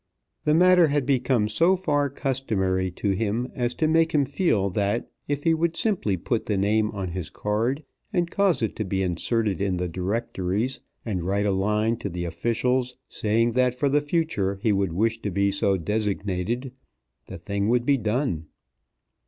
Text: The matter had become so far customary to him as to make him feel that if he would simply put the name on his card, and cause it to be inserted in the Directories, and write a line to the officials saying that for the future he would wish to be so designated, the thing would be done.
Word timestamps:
The 0.45 0.55
matter 0.55 0.87
had 0.87 1.05
become 1.05 1.47
so 1.47 1.75
far 1.75 2.09
customary 2.09 2.89
to 2.89 3.11
him 3.11 3.51
as 3.53 3.75
to 3.75 3.87
make 3.87 4.13
him 4.13 4.25
feel 4.25 4.71
that 4.71 5.11
if 5.27 5.43
he 5.43 5.53
would 5.53 5.75
simply 5.77 6.17
put 6.17 6.47
the 6.47 6.57
name 6.57 6.89
on 6.89 7.09
his 7.09 7.29
card, 7.29 7.83
and 8.11 8.31
cause 8.31 8.63
it 8.63 8.75
to 8.77 8.83
be 8.83 9.03
inserted 9.03 9.61
in 9.61 9.77
the 9.77 9.87
Directories, 9.87 10.79
and 11.05 11.21
write 11.21 11.45
a 11.45 11.51
line 11.51 11.97
to 11.97 12.09
the 12.09 12.25
officials 12.25 12.95
saying 13.07 13.51
that 13.51 13.75
for 13.75 13.89
the 13.89 14.01
future 14.01 14.55
he 14.63 14.71
would 14.71 14.91
wish 14.93 15.21
to 15.21 15.29
be 15.29 15.51
so 15.51 15.77
designated, 15.77 16.71
the 17.27 17.37
thing 17.37 17.67
would 17.69 17.85
be 17.85 17.97
done. 17.97 18.47